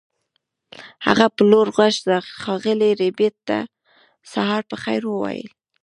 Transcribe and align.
هغه 1.05 1.25
په 1.35 1.41
لوړ 1.51 1.67
غږ 1.77 1.95
ښاغلي 2.41 2.91
ربیټ 3.01 3.35
ته 3.47 3.57
سهار 4.31 4.61
په 4.69 4.75
خیر 4.83 5.01
وویل 5.07 5.49